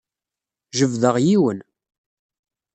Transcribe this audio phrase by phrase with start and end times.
[0.77, 1.59] Jebdeɣ yiwen.